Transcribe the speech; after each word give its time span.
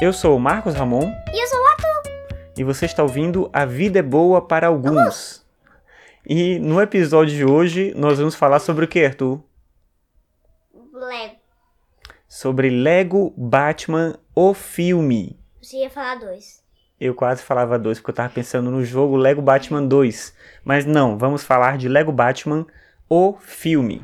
Eu 0.00 0.12
sou 0.12 0.36
o 0.36 0.40
Marcos 0.40 0.74
Ramon 0.74 1.12
E 1.32 1.42
eu 1.42 1.46
sou 1.46 1.58
o 1.60 1.66
Arthur. 1.66 2.42
e 2.56 2.64
você 2.64 2.86
está 2.86 3.02
ouvindo 3.02 3.48
A 3.52 3.64
Vida 3.64 3.98
é 3.98 4.02
Boa 4.02 4.40
para 4.42 4.66
Alguns. 4.68 5.44
E 6.26 6.58
no 6.58 6.80
episódio 6.80 7.34
de 7.34 7.44
hoje 7.44 7.92
nós 7.96 8.18
vamos 8.18 8.34
falar 8.34 8.58
sobre 8.58 8.84
o 8.84 8.88
que, 8.88 9.04
Arthur? 9.04 9.40
Lego. 10.92 11.36
Sobre 12.28 12.70
Lego 12.70 13.32
Batman, 13.36 14.18
o 14.34 14.54
filme. 14.54 15.38
Você 15.62 15.78
ia 15.78 15.90
falar 15.90 16.16
dois. 16.16 16.62
Eu 17.00 17.14
quase 17.14 17.42
falava 17.42 17.78
dois 17.78 17.98
porque 17.98 18.10
eu 18.10 18.14
tava 18.14 18.32
pensando 18.32 18.70
no 18.70 18.84
jogo 18.84 19.16
Lego 19.16 19.42
Batman 19.42 19.82
2. 19.82 20.34
Mas 20.64 20.86
não, 20.86 21.18
vamos 21.18 21.44
falar 21.44 21.76
de 21.76 21.88
Lego 21.88 22.12
Batman, 22.12 22.66
o 23.08 23.34
filme. 23.40 24.02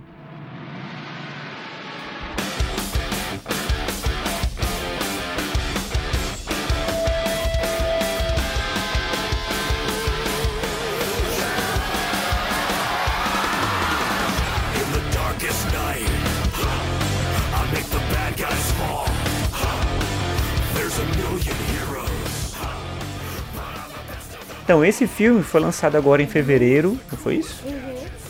Então, 24.71 24.85
esse 24.85 25.05
filme 25.09 25.43
foi 25.43 25.61
lançado 25.61 25.97
agora 25.97 26.23
em 26.23 26.29
fevereiro, 26.29 26.97
não 27.11 27.19
foi 27.19 27.35
isso? 27.35 27.61
Uhum. 27.67 27.73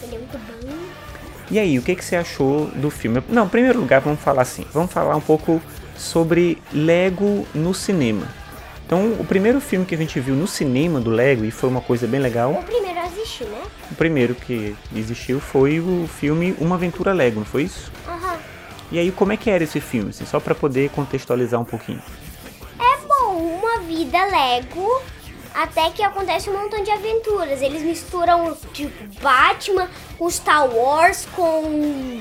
Ele 0.02 0.14
é 0.14 0.18
muito 0.18 0.38
bom. 0.38 0.72
E 1.50 1.58
aí, 1.58 1.78
o 1.78 1.82
que, 1.82 1.94
que 1.94 2.02
você 2.02 2.16
achou 2.16 2.64
do 2.68 2.88
filme? 2.88 3.22
Não, 3.28 3.44
em 3.44 3.48
primeiro 3.50 3.78
lugar, 3.78 4.00
vamos 4.00 4.20
falar 4.20 4.40
assim. 4.40 4.64
Vamos 4.72 4.90
falar 4.90 5.14
um 5.14 5.20
pouco 5.20 5.60
sobre 5.98 6.56
Lego 6.72 7.46
no 7.54 7.74
cinema. 7.74 8.26
Então, 8.86 9.16
o 9.20 9.24
primeiro 9.26 9.60
filme 9.60 9.84
que 9.84 9.94
a 9.94 9.98
gente 9.98 10.18
viu 10.18 10.34
no 10.34 10.46
cinema 10.46 10.98
do 10.98 11.10
Lego, 11.10 11.44
e 11.44 11.50
foi 11.50 11.68
uma 11.68 11.82
coisa 11.82 12.06
bem 12.06 12.20
legal, 12.20 12.52
O 12.52 12.62
primeiro 12.62 12.98
a 13.00 13.02
assistir, 13.02 13.44
né? 13.44 13.62
o 13.90 13.94
primeiro 13.94 14.34
que 14.34 14.74
existiu 14.96 15.40
foi 15.40 15.78
o 15.78 16.08
filme 16.08 16.56
Uma 16.58 16.76
Aventura 16.76 17.12
Lego, 17.12 17.40
não 17.40 17.46
foi 17.46 17.64
isso? 17.64 17.92
Aham. 18.08 18.38
E 18.90 18.98
aí, 18.98 19.12
como 19.12 19.30
é 19.30 19.36
que 19.36 19.50
era 19.50 19.62
esse 19.62 19.78
filme? 19.78 20.08
Assim, 20.08 20.24
só 20.24 20.40
pra 20.40 20.54
poder 20.54 20.88
contextualizar 20.88 21.60
um 21.60 21.66
pouquinho. 21.66 22.00
É 22.78 23.06
bom, 23.06 23.36
uma 23.36 23.80
vida 23.80 24.16
Lego. 24.24 25.02
Até 25.54 25.90
que 25.90 26.02
acontece 26.02 26.48
um 26.48 26.52
montão 26.60 26.82
de 26.82 26.90
aventuras. 26.90 27.60
Eles 27.60 27.82
misturam, 27.82 28.56
tipo, 28.72 29.04
Batman 29.20 29.88
com 30.18 30.30
Star 30.30 30.66
Wars, 30.68 31.26
com 31.34 32.20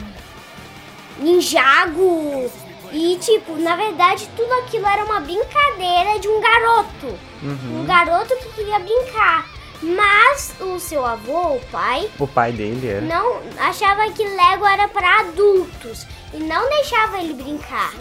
Ninjago. 1.19 2.49
E, 2.91 3.17
tipo, 3.21 3.55
na 3.57 3.75
verdade, 3.75 4.27
tudo 4.35 4.51
aquilo 4.63 4.87
era 4.87 5.03
uma 5.05 5.19
brincadeira 5.19 6.17
de 6.19 6.27
um 6.27 6.41
garoto. 6.41 7.19
Um 7.43 7.85
garoto 7.85 8.35
que 8.37 8.49
queria 8.55 8.79
brincar. 8.79 9.45
Mas 9.81 10.53
o 10.59 10.79
seu 10.79 11.05
avô, 11.05 11.53
o 11.55 11.61
pai, 11.71 12.09
O 12.19 12.27
pai 12.27 12.51
dele 12.51 12.85
era. 12.85 13.01
não 13.01 13.39
achava 13.59 14.11
que 14.11 14.23
Lego 14.23 14.65
era 14.65 14.87
para 14.89 15.19
adultos. 15.21 16.05
E 16.33 16.37
não 16.37 16.67
deixava 16.69 17.19
ele 17.19 17.33
brincar. 17.33 17.93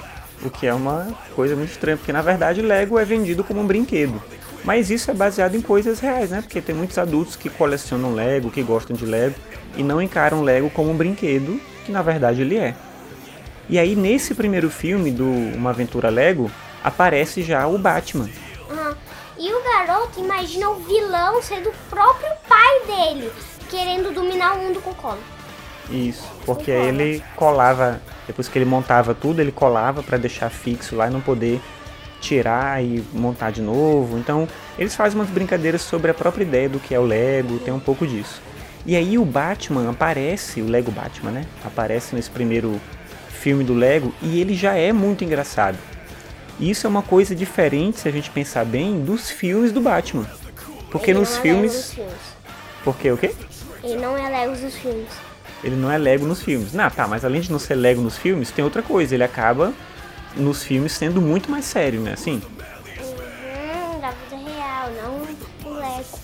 O 0.43 0.51
que 0.51 0.67
é 0.67 0.75
uma 0.75 1.09
coisa 1.37 1.55
muito 1.55 1.71
estranha, 1.71 1.97
porque 1.97 2.13
na 2.13 2.23
verdade 2.23 2.63
Lego 2.63 2.99
é 2.99 3.05
vendido 3.05 3.45
como 3.45 3.61
um 3.61 3.67
brinquedo. 3.67 4.21
Mas 4.65 4.91
isso 4.91 5.11
é 5.11 5.15
baseado 5.15 5.55
em 5.55 5.61
coisas 5.61 6.01
reais, 6.01 6.31
né? 6.31 6.41
Porque 6.43 6.61
tem 6.61 6.75
muitos 6.75 6.99
adultos 6.99 7.37
que 7.37 7.49
colecionam 7.49 8.15
Lego, 8.15 8.51
que 8.51 8.63
gostam 8.63 8.97
de 8.97 9.07
Lego 9.07 9.35
e 9.77 9.83
não 9.83 10.03
encaram 10.03 10.43
Lego 10.43 10.69
como 10.71 10.91
um 10.91 10.97
brinquedo, 10.97 11.61
que 11.87 11.93
na 11.93 12.03
verdade 12.03 12.43
ele 12.43 12.57
é. 12.57 12.75
E 13.69 13.79
aí 13.79 13.95
nesse 13.95 14.35
primeiro 14.35 14.71
filme 14.71 15.11
do 15.11 15.25
Uma 15.25 15.71
Aventura 15.71 16.11
Lego 16.11 16.51
aparece 16.83 17.43
já 17.43 17.67
o 17.67 17.79
Batman. 17.79 18.29
Ah, 18.71 18.95
E 19.39 19.53
o 19.53 19.63
garoto 19.63 20.21
imagina 20.21 20.69
o 20.71 20.77
vilão 20.81 21.41
sendo 21.43 21.71
o 21.71 21.75
próprio 21.89 22.31
pai 22.49 22.81
dele, 22.87 23.31
querendo 23.71 24.13
dominar 24.13 24.55
o 24.55 24.59
mundo 24.59 24.81
com 24.81 24.93
cola. 24.95 25.19
Isso, 25.91 26.27
porque 26.45 26.71
ele 26.71 27.23
colava, 27.35 28.01
depois 28.27 28.49
que 28.49 28.59
ele 28.59 28.67
montava 28.67 29.15
tudo, 29.15 29.41
ele 29.41 29.53
colava 29.53 30.03
para 30.03 30.19
deixar 30.19 30.51
fixo 30.51 30.95
lá 30.95 31.07
e 31.07 31.11
não 31.11 31.21
poder 31.21 31.61
tirar 32.21 32.83
e 32.83 33.05
montar 33.13 33.51
de 33.51 33.63
novo. 33.63 34.19
Então, 34.19 34.49
eles 34.79 34.95
fazem 34.95 35.19
umas 35.19 35.31
brincadeiras 35.31 35.83
sobre 35.83 36.11
a 36.11 36.15
própria 36.15 36.45
ideia 36.45 36.69
do 36.69 36.79
que 36.79 36.95
é 36.95 36.99
o 36.99 37.05
Lego, 37.05 37.59
tem 37.59 37.73
um 37.73 37.81
pouco 37.81 38.07
disso. 38.07 38.41
E 38.87 38.97
aí 38.97 39.19
o 39.19 39.25
Batman 39.25 39.91
aparece, 39.91 40.63
o 40.63 40.67
Lego 40.67 40.91
Batman, 40.91 41.31
né? 41.31 41.47
Aparece 41.65 42.15
nesse 42.15 42.31
primeiro 42.31 42.81
filme 43.29 43.63
do 43.63 43.75
Lego 43.75 44.13
e 44.23 44.41
ele 44.41 44.55
já 44.55 44.75
é 44.75 44.93
muito 44.93 45.25
engraçado. 45.25 45.79
Isso 46.59 46.87
é 46.87 46.91
uma 46.91 47.03
coisa 47.03 47.35
diferente, 47.35 48.01
se 48.01 48.09
a 48.09 48.11
gente 48.11 48.31
pensar 48.31 48.65
bem, 48.65 49.01
dos 49.01 49.31
filmes 49.31 49.71
do 49.71 49.81
Batman. 49.81 50.27
Porque 50.91 51.11
Ele 51.11 51.21
nos 51.21 51.31
não 51.31 51.39
é 51.39 51.41
filmes. 51.43 51.73
Lego 51.73 51.77
nos 51.77 51.93
filmes. 51.93 52.15
Porque 52.85 53.11
o 53.13 53.17
quê? 53.17 53.35
Ele 53.85 53.97
não 53.97 54.17
é 54.17 54.29
Lego 54.29 54.57
nos 54.57 54.75
filmes. 54.75 55.09
Ele 55.63 55.77
não 55.77 55.91
é 55.91 55.99
Lego 55.99 56.27
nos 56.27 56.43
filmes. 56.43 56.73
Não, 56.73 56.91
tá, 56.91 57.07
mas 57.07 57.25
além 57.25 57.41
de 57.41 57.53
não 57.53 57.59
ser 57.59 57.75
Lego 57.75 58.01
nos 58.01 58.17
filmes, 58.17 58.51
tem 58.51 58.65
outra 58.65 58.83
coisa. 58.83 59.15
Ele 59.15 59.25
acaba 59.25 59.73
nos 60.39 60.63
filmes 60.63 60.93
sendo 60.93 61.21
muito 61.21 61.51
mais 61.51 61.65
sério, 61.65 62.01
né? 62.01 62.13
Assim. 62.13 62.41
Hum, 62.99 64.01
da 64.01 64.11
vida 64.11 64.37
real, 64.51 64.91
não 65.03 65.71
o 65.71 65.75
Lego. 65.75 66.19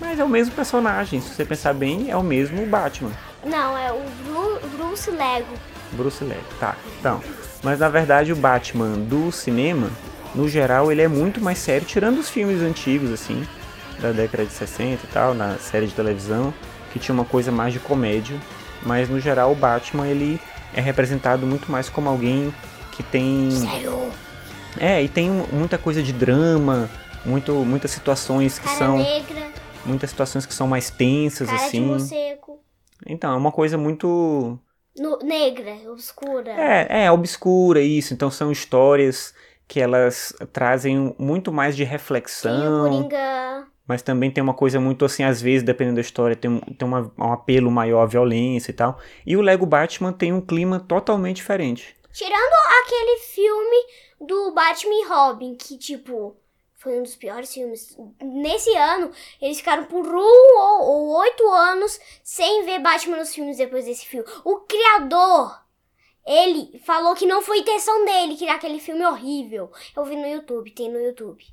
Mas 0.00 0.18
é 0.18 0.24
o 0.24 0.28
mesmo 0.28 0.54
personagem. 0.54 1.20
Se 1.20 1.34
você 1.34 1.44
pensar 1.44 1.74
bem, 1.74 2.10
é 2.10 2.16
o 2.16 2.22
mesmo 2.22 2.64
Batman. 2.66 3.10
Não, 3.44 3.76
é 3.76 3.92
o 3.92 4.00
Bru- 4.24 4.60
Bruce 4.76 5.10
Lego. 5.10 5.54
Bruce 5.92 6.22
Lego. 6.24 6.44
Tá, 6.58 6.76
então. 6.98 7.22
Mas 7.62 7.78
na 7.78 7.88
verdade 7.88 8.32
o 8.32 8.36
Batman 8.36 8.92
do 8.92 9.30
cinema, 9.30 9.90
no 10.34 10.48
geral, 10.48 10.90
ele 10.90 11.02
é 11.02 11.08
muito 11.08 11.40
mais 11.40 11.58
sério, 11.58 11.86
tirando 11.86 12.18
os 12.18 12.30
filmes 12.30 12.62
antigos, 12.62 13.12
assim, 13.12 13.46
da 13.98 14.12
década 14.12 14.46
de 14.46 14.52
60 14.52 15.04
e 15.04 15.08
tal, 15.12 15.34
na 15.34 15.56
série 15.58 15.86
de 15.86 15.92
televisão, 15.94 16.54
que 16.92 16.98
tinha 16.98 17.14
uma 17.14 17.24
coisa 17.24 17.50
mais 17.52 17.72
de 17.72 17.78
comédia. 17.78 18.36
Mas 18.82 19.08
no 19.10 19.20
geral 19.20 19.52
o 19.52 19.54
Batman, 19.54 20.06
ele 20.06 20.40
é 20.72 20.80
representado 20.80 21.46
muito 21.46 21.70
mais 21.70 21.90
como 21.90 22.08
alguém 22.08 22.54
que 23.02 23.10
tem. 23.10 23.50
Sério? 23.50 24.10
É, 24.78 25.02
e 25.02 25.08
tem 25.08 25.30
mu- 25.30 25.48
muita 25.52 25.78
coisa 25.78 26.02
de 26.02 26.12
drama, 26.12 26.88
muito, 27.24 27.52
muitas 27.64 27.90
situações 27.90 28.58
que 28.58 28.64
Cara 28.66 28.76
são. 28.78 28.98
negra, 28.98 29.50
Muitas 29.84 30.10
situações 30.10 30.44
que 30.44 30.52
são 30.52 30.68
mais 30.68 30.90
tensas, 30.90 31.48
cara 31.48 31.64
assim. 31.64 31.96
Então, 33.06 33.32
é 33.32 33.36
uma 33.36 33.50
coisa 33.50 33.78
muito. 33.78 34.58
No- 34.98 35.18
negra, 35.22 35.72
obscura. 35.90 36.50
É, 36.50 37.04
é, 37.04 37.10
obscura 37.10 37.80
isso. 37.80 38.12
Então 38.12 38.30
são 38.30 38.52
histórias 38.52 39.32
que 39.66 39.80
elas 39.80 40.34
trazem 40.52 41.14
muito 41.18 41.50
mais 41.50 41.74
de 41.76 41.82
reflexão. 41.84 42.82
Coringa. 42.90 43.66
Mas 43.88 44.02
também 44.02 44.30
tem 44.30 44.42
uma 44.42 44.52
coisa 44.54 44.78
muito 44.78 45.04
assim, 45.04 45.24
às 45.24 45.40
vezes, 45.40 45.62
dependendo 45.62 45.96
da 45.96 46.00
história, 46.02 46.36
tem, 46.36 46.60
tem 46.60 46.86
uma- 46.86 47.10
um 47.18 47.32
apelo 47.32 47.70
maior 47.70 48.02
à 48.02 48.06
violência 48.06 48.70
e 48.70 48.74
tal. 48.74 48.98
E 49.26 49.36
o 49.36 49.40
Lego 49.40 49.64
Batman 49.64 50.12
tem 50.12 50.32
um 50.32 50.40
clima 50.40 50.78
totalmente 50.78 51.36
diferente. 51.36 51.96
Tirando 52.12 52.52
aquele 52.84 53.18
filme 53.20 53.76
do 54.20 54.52
Batman 54.52 54.94
e 54.94 55.06
Robin, 55.08 55.54
que, 55.54 55.78
tipo, 55.78 56.36
foi 56.76 56.98
um 56.98 57.02
dos 57.02 57.14
piores 57.16 57.52
filmes. 57.52 57.96
Nesse 58.22 58.74
ano, 58.76 59.10
eles 59.40 59.58
ficaram 59.58 59.84
por 59.84 60.06
um 60.06 60.58
ou, 60.58 60.82
ou 60.82 61.18
oito 61.20 61.48
anos 61.50 62.00
sem 62.22 62.64
ver 62.64 62.80
Batman 62.80 63.18
nos 63.18 63.34
filmes 63.34 63.56
depois 63.58 63.84
desse 63.84 64.06
filme. 64.06 64.26
O 64.44 64.56
criador, 64.60 65.60
ele 66.26 66.80
falou 66.84 67.14
que 67.14 67.26
não 67.26 67.42
foi 67.42 67.58
intenção 67.58 68.04
dele 68.04 68.36
criar 68.36 68.54
aquele 68.56 68.80
filme 68.80 69.04
horrível. 69.04 69.70
Eu 69.96 70.04
vi 70.04 70.16
no 70.16 70.26
YouTube, 70.26 70.70
tem 70.72 70.90
no 70.90 70.98
YouTube. 71.00 71.44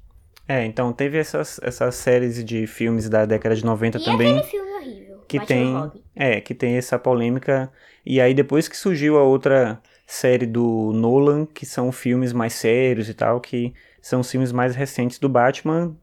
É, 0.48 0.64
então 0.66 0.94
teve 0.94 1.18
essas, 1.18 1.60
essas 1.62 1.96
séries 1.96 2.44
de 2.44 2.66
filmes 2.66 3.10
da 3.10 3.26
década 3.26 3.54
de 3.56 3.66
90 3.66 3.98
E 3.98 4.04
também. 4.04 4.38
aquele 4.38 4.50
filme 4.50 4.72
horrível. 4.74 5.22
que 5.28 5.40
Batman 5.40 5.48
tem 5.56 5.74
Robin. 5.78 6.04
é 6.16 6.42
que 6.42 6.56
tem 6.56 6.78
essa 6.78 6.98
polêmica 6.98 7.70
e 8.06 8.22
aí 8.22 8.34
depois 8.34 8.70
que 8.70 8.78
surgiu 8.78 9.18
a 9.20 9.24
outra 9.24 9.82
série 10.08 10.46
do 10.48 10.92
Nolan 10.94 11.46
que 11.46 11.66
são 11.66 11.92
filmes 11.92 12.34
mais 12.34 12.54
sérios 12.54 13.10
e 13.10 13.14
tal 13.14 13.40
que 13.42 13.74
são 14.02 14.22
os 14.22 14.32
filmes 14.32 14.52
mais 14.54 14.74
recentes 14.76 15.20
do 15.20 15.28
Batman 15.30 15.96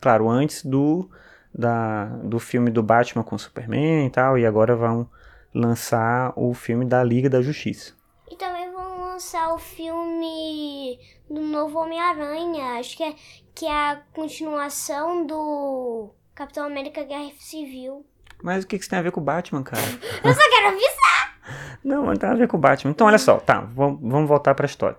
claro 0.00 0.28
antes 0.28 0.64
do 0.64 1.08
da, 1.54 2.06
do 2.24 2.38
filme 2.40 2.70
do 2.70 2.82
Batman 2.82 3.22
com 3.22 3.38
Superman 3.38 4.06
e 4.06 4.10
tal 4.10 4.36
e 4.36 4.44
agora 4.44 4.74
vão 4.74 5.08
lançar 5.54 6.32
o 6.34 6.52
filme 6.54 6.84
da 6.84 7.04
Liga 7.04 7.30
da 7.30 7.40
Justiça 7.40 7.94
E 8.28 8.36
também 8.36 8.70
vão 8.72 9.00
lançar 9.00 9.54
o 9.54 9.58
filme 9.58 10.98
do 11.30 11.40
novo 11.42 11.78
Homem-Aranha. 11.78 12.78
Acho 12.80 12.96
que 12.96 13.02
é, 13.04 13.14
que 13.54 13.66
é 13.66 13.70
a 13.70 14.00
continuação 14.14 15.26
do 15.26 16.10
Capitão 16.34 16.64
América 16.66 17.04
Guerra 17.04 17.30
Civil. 17.38 18.04
mas 18.42 18.64
o 18.64 18.66
que 18.66 18.76
que 18.76 18.82
isso 18.82 18.90
tem 18.90 18.98
a 18.98 19.02
ver 19.02 19.12
com 19.12 19.20
o 19.20 19.24
Batman 19.24 19.62
cara 19.62 19.82
Eu 20.24 20.34
só 20.34 20.40
quero 20.50 20.68
avisar. 20.68 21.31
Não, 21.84 22.06
não 22.06 22.14
tem 22.16 22.28
nada 22.28 22.34
a 22.34 22.38
ver 22.38 22.48
com 22.48 22.56
o 22.56 22.60
Batman. 22.60 22.90
Então, 22.90 23.06
olha 23.06 23.18
só, 23.18 23.38
tá, 23.38 23.60
vamos 23.74 24.00
vamos 24.00 24.28
voltar 24.28 24.54
pra 24.54 24.66
história. 24.66 24.96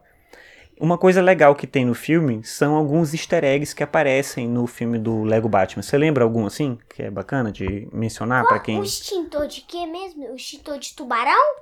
Uma 0.80 0.98
coisa 0.98 1.22
legal 1.22 1.56
que 1.56 1.68
tem 1.68 1.86
no 1.86 1.94
filme 1.94 2.44
são 2.44 2.76
alguns 2.76 3.14
easter 3.14 3.44
eggs 3.44 3.74
que 3.74 3.84
aparecem 3.84 4.48
no 4.50 4.66
filme 4.68 4.98
do 4.98 5.24
Lego 5.24 5.48
Batman. 5.48 5.82
Você 5.84 5.98
lembra 5.98 6.24
algum 6.24 6.46
assim? 6.46 6.78
Que 6.94 7.04
é 7.04 7.12
bacana 7.12 7.52
de 7.52 7.88
mencionar 7.94 8.46
pra 8.48 8.60
quem. 8.60 8.80
O 8.80 8.84
extintor 8.84 9.48
de 9.48 9.62
quê 9.62 9.86
mesmo? 9.86 10.32
O 10.32 10.36
extintor 10.36 10.80
de 10.80 10.94
tubarão? 10.96 11.56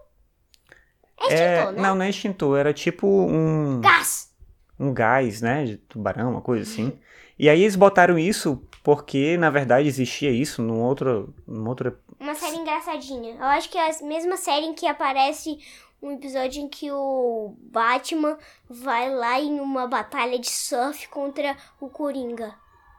É 1.19 1.23
extintor, 1.25 1.39
É, 1.39 1.71
né? 1.73 1.81
não, 1.81 1.95
não 1.95 2.05
é 2.05 2.09
extintor, 2.09 2.57
era 2.57 2.73
tipo 2.73 3.05
um. 3.07 3.79
Gás. 3.81 4.31
um 4.79 4.91
gás, 4.93 5.41
né, 5.41 5.65
de 5.65 5.77
tubarão, 5.77 6.31
uma 6.31 6.41
coisa 6.41 6.63
assim. 6.63 6.93
E 7.37 7.49
aí 7.49 7.61
eles 7.61 7.75
botaram 7.75 8.17
isso 8.17 8.63
porque, 8.83 9.37
na 9.37 9.49
verdade, 9.49 9.87
existia 9.87 10.31
isso 10.31 10.61
num 10.61 10.81
outro, 10.81 11.33
num 11.47 11.67
outro 11.67 11.97
Uma 12.19 12.35
série 12.35 12.57
engraçadinha. 12.57 13.35
Eu 13.35 13.45
acho 13.45 13.69
que 13.69 13.77
é 13.77 13.89
a 13.89 14.03
mesma 14.03 14.37
série 14.37 14.65
em 14.65 14.73
que 14.73 14.87
aparece 14.87 15.59
um 16.01 16.11
episódio 16.11 16.63
em 16.63 16.67
que 16.67 16.91
o 16.91 17.55
Batman 17.59 18.37
vai 18.67 19.13
lá 19.13 19.39
em 19.39 19.59
uma 19.59 19.87
batalha 19.87 20.39
de 20.39 20.49
surf 20.49 21.07
contra 21.09 21.55
o 21.79 21.89
Coringa. 21.89 22.53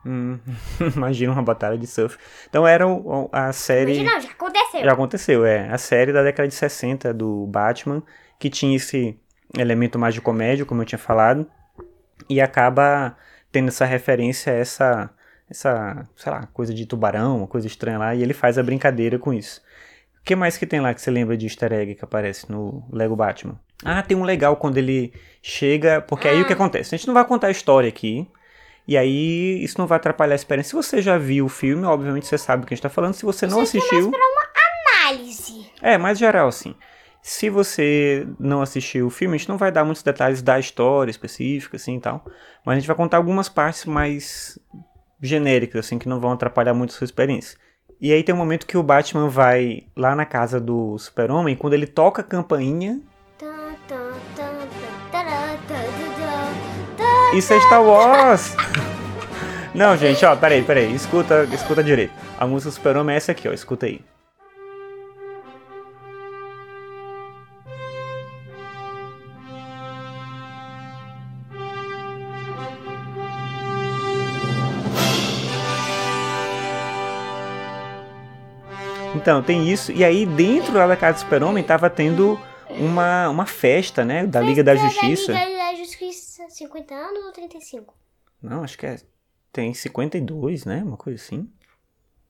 Hum, 0.05 0.39
imagina 0.97 1.33
uma 1.33 1.43
batalha 1.43 1.77
de 1.77 1.87
surf. 1.87 2.17
Então 2.49 2.67
era 2.67 2.85
a 3.33 3.53
série. 3.53 3.95
Imagina, 3.95 4.21
já 4.21 4.31
aconteceu. 4.31 4.85
Já 4.85 4.93
aconteceu, 4.93 5.45
é. 5.45 5.69
A 5.69 5.79
série 5.79 6.13
da 6.13 6.23
década 6.23 6.49
de 6.49 6.55
60 6.55 7.13
do 7.13 7.47
Batman, 7.47 8.03
que 8.39 8.49
tinha 8.49 8.77
esse 8.77 9.19
elemento 9.57 9.99
mais 9.99 10.15
de 10.15 10.21
comédia, 10.21 10.65
como 10.65 10.83
eu 10.83 10.87
tinha 10.87 10.99
falado, 10.99 11.51
e 12.29 12.41
acaba 12.41 13.17
tendo 13.51 13.69
essa 13.69 13.85
referência 13.85 14.53
a 14.53 14.57
essa, 14.57 15.11
essa, 15.53 16.09
sei 16.17 16.33
lá, 16.33 16.47
coisa 16.53 16.75
de 16.75 16.85
tubarão, 16.87 17.39
uma 17.39 17.47
coisa 17.47 17.67
estranha 17.67 17.99
lá, 17.99 18.15
e 18.15 18.23
ele 18.23 18.35
faz 18.35 18.59
a 18.59 18.63
brincadeira 18.63 19.19
com 19.19 19.33
isso. 19.33 19.61
O 20.21 20.25
que 20.25 20.37
mais 20.37 20.57
que 20.57 20.67
tem 20.67 20.81
lá 20.81 20.93
que 20.95 21.01
você 21.01 21.11
lembra 21.11 21.37
de 21.37 21.47
easter 21.47 21.73
egg 21.73 21.95
que 21.95 22.05
aparece 22.05 22.51
no 22.51 22.85
Lego 22.93 23.17
Batman? 23.17 23.59
Ah, 23.85 24.03
tem 24.03 24.17
um 24.17 24.25
legal 24.25 24.57
quando 24.57 24.79
ele 24.79 25.13
chega, 25.43 26.01
porque 26.01 26.29
aí 26.29 26.41
o 26.41 26.47
que 26.47 26.53
acontece? 26.53 26.95
A 26.95 26.99
gente 26.99 27.07
não 27.07 27.15
vai 27.15 27.25
contar 27.25 27.49
a 27.49 27.51
história 27.51 27.89
aqui, 27.89 28.29
e 28.87 28.97
aí 28.97 29.63
isso 29.63 29.79
não 29.79 29.87
vai 29.87 29.97
atrapalhar 29.97 30.35
a 30.35 30.37
experiência. 30.37 30.71
Se 30.71 30.77
você 30.77 31.03
já 31.03 31.19
viu 31.19 31.47
o 31.47 31.49
filme, 31.49 31.85
obviamente 31.85 32.27
você 32.27 32.39
sabe 32.39 32.65
o 32.65 32.67
que 32.67 32.75
a 32.75 32.77
gente 32.77 32.83
tá 32.83 32.89
falando. 32.89 33.15
Se 33.15 33.25
você 33.25 33.47
não 33.47 33.63
Isso 33.63 33.77
aqui 33.77 33.87
é 33.95 33.99
assistiu... 33.99 34.13
Análise. 35.05 35.67
É, 35.81 35.99
mais 35.99 36.19
geral, 36.19 36.49
assim. 36.49 36.75
Se 37.21 37.51
você 37.51 38.27
não 38.39 38.63
assistiu 38.63 39.07
o 39.07 39.11
filme, 39.11 39.35
a 39.35 39.39
gente 39.39 39.49
não 39.49 39.57
vai 39.57 39.71
dar 39.71 39.85
muitos 39.85 40.03
detalhes 40.03 40.43
da 40.43 40.59
história 40.59 41.11
específica, 41.11 41.77
assim 41.77 41.97
e 41.97 42.01
tal. 42.01 42.25
Mas 42.65 42.77
a 42.77 42.79
gente 42.79 42.87
vai 42.87 42.97
contar 42.97 43.17
algumas 43.17 43.49
partes 43.49 43.85
mais 43.85 44.59
genéricas, 45.23 45.87
assim, 45.87 45.99
que 45.99 46.09
não 46.09 46.19
vão 46.19 46.33
atrapalhar 46.33 46.75
muito 46.75 46.91
a 46.91 46.95
sua 46.95 47.05
experiência. 47.05 47.57
E 48.01 48.13
aí 48.13 48.23
tem 48.23 48.35
um 48.35 48.39
momento 48.39 48.67
que 48.67 48.77
o 48.77 48.83
Batman 48.83 49.29
vai 49.29 49.85
lá 49.97 50.17
na 50.17 50.27
casa 50.27 50.61
do 50.61 50.99
Super-Homem, 50.99 51.55
quando 51.55 51.75
ele 51.75 51.87
toca 51.87 52.21
a 52.21 52.25
campainha. 52.25 53.01
Isso 57.33 57.53
é 57.55 57.61
Star 57.61 57.83
Wars! 57.83 58.57
Não, 59.75 59.97
gente, 59.97 60.23
ó, 60.25 60.37
peraí, 60.37 60.63
peraí. 60.63 60.95
Escuta, 60.95 61.45
escuta 61.45 61.83
direito. 61.83 62.13
A 62.39 62.47
música 62.47 62.71
do 62.71 62.75
Super-Homem 62.75 63.15
é 63.15 63.17
essa 63.17 63.33
aqui, 63.33 63.49
ó. 63.49 63.53
Escuta 63.53 63.87
aí. 63.87 64.01
Então, 79.15 79.43
tem 79.43 79.71
isso. 79.71 79.93
E 79.93 80.05
aí, 80.05 80.25
dentro 80.25 80.75
lá 80.75 80.87
da 80.87 80.97
casa 80.97 81.19
do 81.19 81.21
Super-Homem, 81.21 81.63
tava 81.63 81.89
tendo 81.91 82.39
uma, 82.71 83.29
uma 83.29 83.47
festa, 83.47 84.05
né? 84.05 84.27
Da 84.27 84.41
Liga 84.41 84.65
da 84.65 84.75
Justiça. 84.75 85.33
Da 85.33 85.45
Liga 85.45 85.59
da 85.59 85.75
Justiça, 85.75 86.49
50 86.49 86.95
anos 86.95 87.25
ou 87.27 87.33
35? 87.33 87.95
Não, 88.43 88.65
acho 88.65 88.79
que 88.79 88.87
é. 88.87 88.97
Tem 89.53 89.75
52, 89.75 90.65
né? 90.65 90.83
Uma 90.83 90.97
coisa 90.97 91.23
assim. 91.23 91.49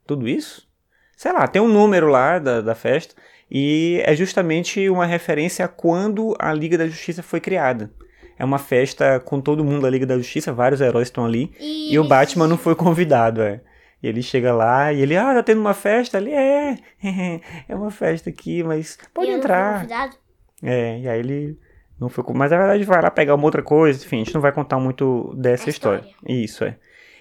Tudo 0.06 0.28
isso? 0.28 0.68
Sei 1.16 1.32
lá, 1.32 1.46
tem 1.46 1.62
um 1.62 1.68
número 1.68 2.08
lá 2.08 2.38
da, 2.38 2.60
da 2.60 2.74
festa. 2.74 3.14
E 3.48 4.02
é 4.04 4.16
justamente 4.16 4.88
uma 4.88 5.06
referência 5.06 5.64
a 5.64 5.68
quando 5.68 6.34
a 6.38 6.52
Liga 6.52 6.76
da 6.76 6.88
Justiça 6.88 7.22
foi 7.22 7.40
criada. 7.40 7.92
É 8.38 8.44
uma 8.44 8.58
festa 8.58 9.20
com 9.20 9.40
todo 9.40 9.64
mundo 9.64 9.82
da 9.82 9.90
Liga 9.90 10.06
da 10.06 10.16
Justiça, 10.16 10.52
vários 10.52 10.80
heróis 10.80 11.08
estão 11.08 11.24
ali. 11.24 11.52
E, 11.60 11.96
o 11.98 12.04
Batman 12.08 12.48
não 12.48 12.58
foi 12.58 12.74
convidado, 12.74 13.42
é. 13.42 13.60
E 14.02 14.08
ele 14.08 14.22
chega 14.22 14.52
lá 14.52 14.92
e 14.92 15.00
ele, 15.00 15.16
ah, 15.16 15.34
tá 15.34 15.42
tendo 15.42 15.60
uma 15.60 15.74
festa 15.74 16.18
ali? 16.18 16.32
É, 16.32 16.76
é 17.68 17.74
uma 17.74 17.90
festa 17.90 18.30
aqui, 18.30 18.62
mas 18.62 18.98
pode 19.14 19.30
eu 19.30 19.38
entrar. 19.38 19.86
É, 20.62 20.98
e 20.98 21.08
aí 21.08 21.20
ele 21.20 21.58
não 22.00 22.08
foi. 22.08 22.24
Mas 22.34 22.50
na 22.50 22.58
verdade 22.58 22.84
vai 22.84 23.00
lá 23.00 23.10
pegar 23.10 23.34
uma 23.34 23.44
outra 23.44 23.62
coisa, 23.62 24.04
enfim, 24.04 24.16
a 24.16 24.24
gente 24.24 24.34
não 24.34 24.40
vai 24.40 24.52
contar 24.52 24.78
muito 24.78 25.32
dessa 25.36 25.70
história. 25.70 26.00
história. 26.00 26.42
Isso, 26.44 26.64
é. 26.64 26.76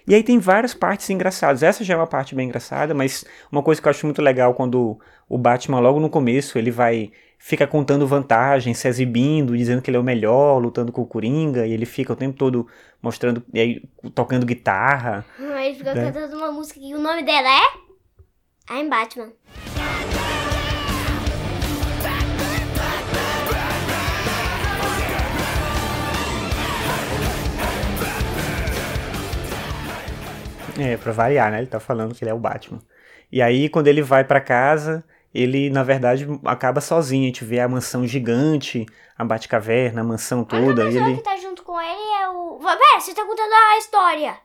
E 0.07 0.15
aí 0.15 0.23
tem 0.23 0.39
várias 0.39 0.73
partes 0.73 1.09
engraçadas. 1.09 1.61
Essa 1.61 1.83
já 1.83 1.93
é 1.93 1.97
uma 1.97 2.07
parte 2.07 2.33
bem 2.33 2.47
engraçada, 2.47 2.93
mas 2.93 3.23
uma 3.51 3.61
coisa 3.61 3.81
que 3.81 3.87
eu 3.87 3.91
acho 3.91 4.05
muito 4.05 4.21
legal 4.21 4.53
quando 4.53 4.99
o 5.29 5.37
Batman, 5.37 5.79
logo 5.79 5.99
no 5.99 6.09
começo, 6.09 6.57
ele 6.57 6.71
vai. 6.71 7.11
Fica 7.43 7.65
contando 7.65 8.05
vantagens, 8.07 8.77
se 8.77 8.87
exibindo, 8.87 9.57
dizendo 9.57 9.81
que 9.81 9.89
ele 9.89 9.97
é 9.97 9.99
o 9.99 10.03
melhor, 10.03 10.59
lutando 10.59 10.91
com 10.91 11.01
o 11.01 11.07
Coringa, 11.07 11.65
e 11.65 11.73
ele 11.73 11.87
fica 11.87 12.13
o 12.13 12.15
tempo 12.15 12.37
todo 12.37 12.67
mostrando, 13.01 13.43
e 13.51 13.59
aí 13.59 13.83
tocando 14.13 14.45
guitarra. 14.45 15.25
Ele 15.39 15.73
fica 15.73 15.95
Né? 15.95 16.11
cantando 16.11 16.37
uma 16.37 16.51
música 16.51 16.79
que 16.79 16.93
o 16.93 16.99
nome 16.99 17.23
dela 17.23 17.49
é. 17.49 18.73
I'm 18.79 18.87
Batman. 18.87 19.31
É, 30.79 30.97
pra 30.97 31.11
variar, 31.11 31.51
né? 31.51 31.57
Ele 31.59 31.67
tá 31.67 31.79
falando 31.79 32.15
que 32.15 32.23
ele 32.23 32.31
é 32.31 32.33
o 32.33 32.39
Batman. 32.39 32.79
E 33.31 33.41
aí, 33.41 33.69
quando 33.69 33.87
ele 33.87 34.01
vai 34.01 34.23
pra 34.23 34.39
casa, 34.41 35.03
ele, 35.33 35.69
na 35.69 35.83
verdade, 35.83 36.27
acaba 36.45 36.81
sozinho. 36.81 37.23
A 37.23 37.27
gente 37.27 37.45
vê 37.45 37.59
a 37.59 37.67
mansão 37.67 38.05
gigante, 38.05 38.85
a 39.17 39.23
Batcaverna, 39.23 40.01
a 40.01 40.03
mansão 40.03 40.41
A 40.41 40.45
toda. 40.45 40.85
Pessoa 40.85 41.07
ele. 41.07 41.17
que 41.17 41.23
tá 41.23 41.37
junto 41.37 41.63
com 41.63 41.79
ele 41.79 42.21
é 42.21 42.29
o. 42.29 42.59
Pera, 42.59 42.99
você 42.99 43.13
tá 43.13 43.25
contando 43.25 43.53
a 43.53 43.77
história. 43.77 44.37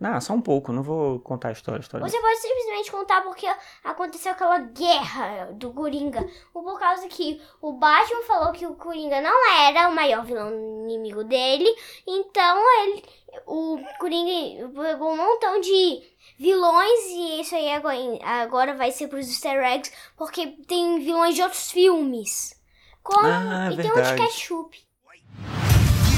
Não, 0.00 0.20
só 0.20 0.32
um 0.32 0.40
pouco, 0.40 0.72
não 0.72 0.82
vou 0.82 1.18
contar 1.18 1.48
a 1.48 1.52
história. 1.52 1.80
A 1.80 1.82
história. 1.82 2.08
Você 2.08 2.20
pode 2.20 2.38
simplesmente 2.38 2.90
contar 2.90 3.22
porque 3.22 3.48
aconteceu 3.82 4.30
aquela 4.30 4.58
guerra 4.58 5.48
do 5.52 5.72
Coringa. 5.72 6.24
Ou 6.54 6.62
por 6.62 6.78
causa 6.78 7.08
que 7.08 7.40
o 7.60 7.72
Batman 7.72 8.22
falou 8.22 8.52
que 8.52 8.64
o 8.64 8.76
Coringa 8.76 9.20
não 9.20 9.50
era 9.50 9.88
o 9.88 9.94
maior 9.94 10.24
vilão 10.24 10.52
inimigo 10.84 11.24
dele. 11.24 11.68
Então 12.06 12.62
ele. 12.82 13.02
O 13.46 13.78
Coringa 13.98 14.68
pegou 14.68 15.10
um 15.12 15.16
montão 15.16 15.60
de 15.60 16.00
vilões 16.38 17.00
e 17.10 17.40
isso 17.40 17.54
aí 17.54 17.70
agora, 17.72 17.96
agora 18.24 18.74
vai 18.76 18.90
ser 18.92 19.08
pros 19.08 19.26
easter 19.28 19.62
eggs. 19.64 19.90
Porque 20.16 20.46
tem 20.66 21.04
vilões 21.04 21.34
de 21.34 21.42
outros 21.42 21.70
filmes. 21.70 22.54
Como, 23.02 23.26
Ah, 23.26 23.70
e 23.72 23.76
tem 23.76 23.86
um 23.86 23.94
de 23.94 24.00
verdade. 24.02 24.22
ketchup. 24.22 24.76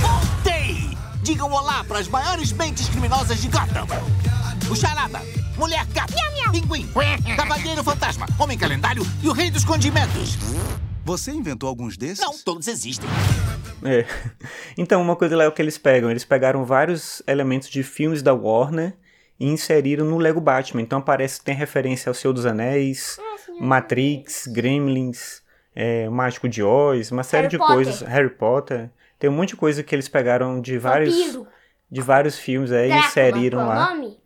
Voltei! 0.00 0.96
Digam 1.22 1.50
olá 1.52 1.84
para 1.84 1.98
as 1.98 2.08
maiores 2.08 2.52
mentes 2.52 2.88
criminosas 2.88 3.40
de 3.40 3.48
Gotham. 3.48 3.86
O 4.70 4.76
Charada, 4.76 5.20
Mulher 5.56 5.84
Gato, 5.86 6.12
Pinguim, 6.52 6.88
Cavalheiro 7.36 7.82
Fantasma, 7.84 8.26
Homem 8.38 8.56
Calendário 8.58 9.02
e 9.22 9.28
o 9.28 9.32
Rei 9.32 9.50
dos 9.50 9.64
Condimentos. 9.64 10.36
Você 11.04 11.32
inventou 11.32 11.68
alguns 11.68 11.96
desses? 11.96 12.20
Não, 12.24 12.36
todos 12.38 12.66
existem. 12.68 13.08
É. 13.84 14.04
Então, 14.78 15.02
uma 15.02 15.14
coisa 15.16 15.36
legal 15.36 15.52
que 15.52 15.60
eles 15.60 15.76
pegam, 15.76 16.10
eles 16.10 16.24
pegaram 16.24 16.64
vários 16.64 17.22
elementos 17.26 17.68
de 17.68 17.82
filmes 17.82 18.22
da 18.22 18.32
Warner 18.32 18.96
e 19.40 19.48
inseriram 19.48 20.04
no 20.04 20.18
Lego 20.18 20.40
Batman. 20.40 20.82
Então 20.82 20.98
aparece, 20.98 21.42
tem 21.42 21.54
referência 21.54 22.10
ao 22.10 22.14
Senhor 22.14 22.32
dos 22.34 22.44
Anéis, 22.46 23.18
Matrix, 23.58 24.46
Gremlins, 24.46 25.42
é, 25.74 26.06
o 26.08 26.12
Mágico 26.12 26.48
de 26.48 26.62
Oz, 26.62 27.10
uma 27.10 27.22
série 27.22 27.42
Harry 27.44 27.50
de 27.52 27.58
Potter. 27.58 27.74
coisas, 27.74 28.00
Harry 28.02 28.30
Potter. 28.30 28.90
Tem 29.18 29.28
um 29.30 29.32
monte 29.32 29.50
de 29.50 29.56
coisa 29.56 29.82
que 29.82 29.94
eles 29.94 30.08
pegaram 30.08 30.60
de 30.60 30.78
vários, 30.78 31.16
Vampiro. 31.16 31.46
de 31.90 32.00
vários 32.00 32.38
filmes 32.38 32.70
aí 32.72 32.86
e 32.86 32.88
Drácula, 32.88 33.06
inseriram 33.08 33.58
qual 33.58 33.70
é 33.70 33.74
o 33.74 33.78
lá. 33.78 33.94
nome? 33.94 34.20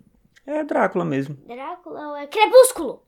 É 0.46 0.64
Drácula 0.64 1.04
mesmo. 1.04 1.36
Drácula 1.46 2.20
é 2.20 2.26
Crepúsculo. 2.26 3.02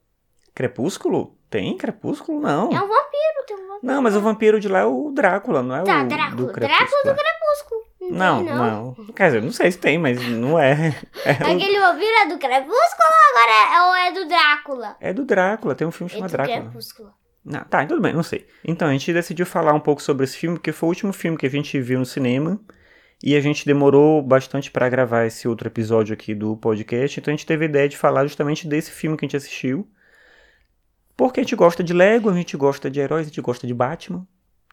Crepúsculo? 0.55 1.37
Tem 1.49 1.77
Crepúsculo? 1.77 2.39
Não. 2.41 2.65
É 2.71 2.81
um 2.81 2.87
vampiro, 2.87 3.45
tem 3.47 3.55
um 3.55 3.67
vampiro. 3.67 3.79
Não, 3.93 4.01
mas 4.01 4.15
o 4.15 4.21
vampiro 4.21 4.59
de 4.59 4.67
lá 4.67 4.79
é 4.79 4.85
o 4.85 5.11
Drácula, 5.11 5.61
não 5.61 5.75
é 5.75 5.83
Tá, 5.83 6.03
o 6.03 6.07
Drácula. 6.07 6.35
do 6.35 6.45
Drácula 6.51 6.67
Crepúsculo. 6.77 7.13
do 7.13 7.19
Crepúsculo. 7.19 7.86
Tem, 8.07 8.17
Não, 8.17 8.43
não, 8.43 8.95
Quer 9.15 9.27
dizer, 9.27 9.41
não 9.41 9.51
sei 9.51 9.71
se 9.71 9.77
tem, 9.77 9.97
mas 9.97 10.21
não 10.27 10.59
é. 10.59 10.95
É, 11.25 11.31
Aquele 11.31 11.79
vampiro 11.79 12.15
é 12.23 12.27
do 12.27 12.37
Crepúsculo 12.37 13.09
agora 13.31 13.75
é, 13.75 13.81
ou 13.81 13.95
é 13.95 14.11
do 14.11 14.27
Drácula? 14.27 14.95
é 14.99 15.13
do 15.13 15.25
Drácula, 15.25 15.75
tem 15.75 15.87
um 15.87 15.91
filme 15.91 16.11
É 16.11 16.15
chamado 16.15 16.29
do 16.29 16.33
Drácula. 16.33 16.61
Crepúsculo. 16.61 17.13
Não, 17.43 17.61
tá, 17.61 17.85
tudo 17.85 18.01
bem, 18.01 18.13
não 18.13 18.23
sei. 18.23 18.45
Então, 18.63 18.89
a 18.89 18.91
gente 18.91 19.13
decidiu 19.13 19.45
falar 19.45 19.73
um 19.73 19.79
pouco 19.79 20.01
sobre 20.01 20.25
esse 20.25 20.35
filme, 20.35 20.57
porque 20.57 20.73
foi 20.73 20.87
o 20.87 20.89
último 20.89 21.13
filme 21.13 21.37
que 21.37 21.45
a 21.45 21.49
gente 21.49 21.79
viu 21.79 21.97
no 21.97 22.05
cinema. 22.05 22.59
E 23.23 23.35
a 23.35 23.41
gente 23.41 23.65
demorou 23.65 24.21
bastante 24.21 24.69
pra 24.69 24.87
gravar 24.89 25.25
esse 25.25 25.47
outro 25.47 25.67
episódio 25.67 26.13
aqui 26.13 26.35
do 26.35 26.55
podcast. 26.57 27.19
Então 27.19 27.33
a 27.33 27.35
gente 27.35 27.45
teve 27.45 27.65
a 27.65 27.69
ideia 27.69 27.89
de 27.89 27.97
falar 27.97 28.23
justamente 28.23 28.67
desse 28.67 28.91
filme 28.91 29.17
que 29.17 29.25
a 29.25 29.27
gente 29.27 29.37
assistiu. 29.37 29.89
Porque 31.15 31.39
a 31.39 31.43
gente 31.43 31.55
gosta 31.55 31.83
de 31.83 31.93
Lego, 31.93 32.29
a 32.29 32.33
gente 32.33 32.55
gosta 32.55 32.91
de 32.91 32.99
heróis, 32.99 33.25
a 33.25 33.29
gente 33.29 33.41
gosta 33.41 33.65
de 33.65 33.73
Batman. 33.73 34.27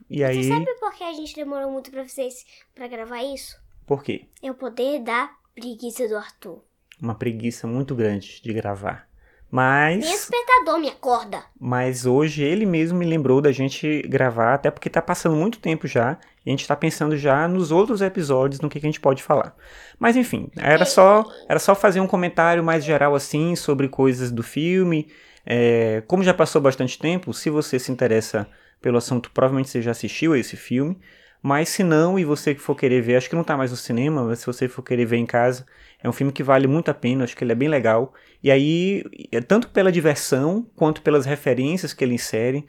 E 0.09 0.23
aí. 0.23 0.43
Você 0.43 0.49
sabe 0.49 0.75
por 0.79 0.93
que 0.95 1.05
a 1.05 1.13
gente 1.13 1.35
demorou 1.35 1.71
muito 1.71 1.91
pra 1.91 2.07
vocês 2.07 2.45
pra 2.75 2.89
gravar 2.89 3.23
isso? 3.23 3.57
Por 3.87 4.03
quê? 4.03 4.27
É 4.43 4.51
o 4.51 4.55
poder 4.55 5.01
da 5.01 5.31
preguiça 5.55 6.09
do 6.09 6.17
Arthur. 6.17 6.63
Uma 7.01 7.15
preguiça 7.15 7.67
muito 7.67 7.95
grande 7.95 8.41
de 8.43 8.53
gravar. 8.53 9.09
Mas, 9.51 10.05
despertador 10.05 10.81
me 10.81 10.89
acorda. 10.89 11.45
mas 11.61 12.07
hoje 12.07 12.43
ele 12.43 12.67
mesmo 12.67 12.99
me 12.99 13.07
lembrou 13.07 13.41
da 13.41 13.53
gente 13.53 14.03
gravar, 14.03 14.55
até 14.55 14.69
porque 14.69 14.91
tá 14.91 15.01
passando 15.01 15.37
muito 15.37 15.61
tempo 15.61 15.87
já, 15.87 16.19
e 16.45 16.51
a 16.51 16.53
gente 16.53 16.67
tá 16.67 16.75
pensando 16.75 17.17
já 17.17 17.47
nos 17.47 17.71
outros 17.71 18.03
episódios, 18.03 18.61
no 18.61 18.69
que, 18.69 18.81
que 18.81 18.87
a 18.87 18.89
gente 18.89 18.99
pode 18.99 19.23
falar. 19.23 19.55
Mas 19.97 20.17
enfim, 20.17 20.51
era 20.57 20.85
só, 20.85 21.25
era 21.49 21.61
só 21.61 21.73
fazer 21.73 22.01
um 22.01 22.07
comentário 22.09 22.65
mais 22.65 22.85
geral 22.85 23.15
assim 23.15 23.55
sobre 23.55 23.89
coisas 23.89 24.33
do 24.33 24.43
filme. 24.43 25.09
É, 25.47 26.03
como 26.09 26.25
já 26.25 26.35
passou 26.35 26.61
bastante 26.61 26.99
tempo, 26.99 27.33
se 27.33 27.49
você 27.49 27.79
se 27.79 27.93
interessa 27.93 28.49
pelo 28.85 28.99
assunto, 28.99 29.31
provavelmente 29.31 29.71
você 29.71 29.81
já 29.81 29.93
assistiu 29.93 30.35
a 30.35 30.39
esse 30.39 30.59
filme. 30.59 31.01
Mas 31.43 31.71
se 31.71 31.83
não, 31.83 32.19
e 32.19 32.25
você 32.25 32.55
que 32.55 32.61
for 32.61 32.75
querer 32.75 33.01
ver, 33.01 33.17
acho 33.17 33.31
que 33.31 33.35
não 33.35 33.43
tá 33.43 33.57
mais 33.57 33.71
no 33.71 33.77
cinema, 33.79 34.23
mas 34.25 34.41
se 34.41 34.47
você 34.47 34.69
for 34.69 34.83
querer 34.83 35.07
ver 35.07 35.17
em 35.17 35.25
casa, 35.25 35.67
é 36.03 36.09
um 36.09 36.13
filme 36.13 36.31
que 36.31 36.43
vale 36.43 36.67
muito 36.67 36.91
a 36.91 36.95
pena, 36.95 37.25
acho 37.25 37.35
que 37.35 37.43
ele 37.43 37.53
é 37.53 37.55
bem 37.55 37.69
legal. 37.69 38.13
E 38.43 38.51
aí, 38.51 39.03
é 39.33 39.41
tanto 39.41 39.69
pela 39.69 39.91
diversão, 39.91 40.67
quanto 40.77 41.01
pelas 41.01 41.25
referências 41.25 41.95
que 41.95 42.05
ele 42.05 42.15
insere, 42.15 42.67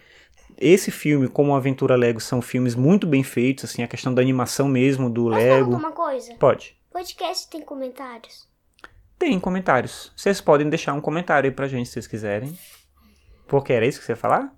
esse 0.57 0.89
filme, 0.89 1.27
como 1.27 1.53
a 1.53 1.57
Aventura 1.57 1.97
Lego, 1.97 2.21
são 2.21 2.41
filmes 2.41 2.75
muito 2.75 3.05
bem 3.05 3.23
feitos, 3.23 3.65
assim, 3.65 3.83
a 3.83 3.87
questão 3.87 4.13
da 4.13 4.21
animação 4.21 4.69
mesmo, 4.69 5.09
do 5.09 5.25
Posso 5.25 5.35
Lego. 5.35 5.55
perguntar 5.55 5.77
uma 5.77 5.91
coisa? 5.91 6.33
Pode. 6.35 6.77
Podcast 6.91 7.49
tem 7.49 7.61
comentários? 7.61 8.47
Tem 9.19 9.37
comentários. 9.37 10.13
Vocês 10.15 10.39
podem 10.39 10.69
deixar 10.69 10.93
um 10.93 11.01
comentário 11.01 11.49
aí 11.49 11.53
pra 11.55 11.67
gente 11.67 11.87
se 11.87 11.93
vocês 11.93 12.07
quiserem. 12.07 12.57
Porque 13.47 13.73
era 13.73 13.85
isso 13.85 13.99
que 13.99 14.05
você 14.05 14.13
ia 14.13 14.17
falar? 14.17 14.53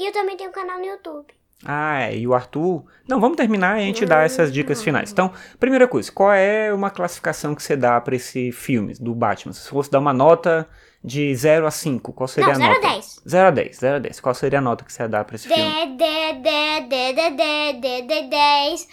E 0.00 0.06
eu 0.06 0.12
também 0.14 0.34
tenho 0.34 0.48
um 0.48 0.52
canal 0.52 0.78
no 0.78 0.86
YouTube. 0.86 1.26
Ah, 1.62 2.04
é, 2.04 2.16
e 2.16 2.26
o 2.26 2.32
Arthur. 2.32 2.84
Não, 3.06 3.20
vamos 3.20 3.36
terminar 3.36 3.78
e 3.78 3.82
a 3.82 3.84
gente 3.84 4.06
dá 4.06 4.22
essas 4.22 4.50
dicas 4.50 4.82
finais. 4.82 5.12
Então, 5.12 5.30
primeira 5.58 5.86
coisa, 5.86 6.10
qual 6.10 6.32
é 6.32 6.72
uma 6.72 6.88
classificação 6.88 7.54
que 7.54 7.62
você 7.62 7.76
dá 7.76 8.00
pra 8.00 8.16
esse 8.16 8.50
filme 8.50 8.94
do 8.94 9.14
Batman? 9.14 9.52
Se 9.52 9.68
fosse 9.68 9.90
dar 9.90 9.98
uma 9.98 10.14
nota 10.14 10.66
de 11.04 11.34
0 11.34 11.66
a 11.66 11.70
5, 11.70 12.14
qual 12.14 12.26
seria 12.26 12.54
Não, 12.54 12.54
a 12.54 12.56
0 12.56 12.70
a 12.70 12.74
nota? 12.76 12.88
10. 12.88 13.22
0 13.28 13.46
a 13.46 13.50
10, 13.50 13.76
0 13.76 13.96
a 13.96 13.98
10. 13.98 14.20
Qual 14.20 14.34
seria 14.34 14.58
a 14.58 14.62
nota 14.62 14.84
que 14.86 14.92
você 14.92 15.06
dar 15.06 15.22
pra 15.26 15.36
esse 15.36 15.48
filme? 15.48 15.62
De, 15.62 15.96
de, 15.98 16.32
de, 16.32 16.80
de, 16.88 17.12
de, 17.12 17.30
de, 17.30 17.72
de, 17.74 18.22
de, 18.22 18.30
10. 18.30 18.88